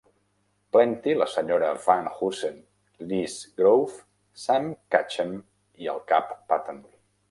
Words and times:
Plenty, 0.77 1.13
la 1.19 1.27
Sra. 1.33 1.59
Van 1.83 2.09
Hoosen, 2.15 2.57
Lizz 3.13 3.39
Grove, 3.63 4.03
Sam 4.49 4.75
Catchem 4.97 5.41
i 5.85 5.97
el 5.97 6.07
Cap 6.15 6.39
Patton. 6.53 6.87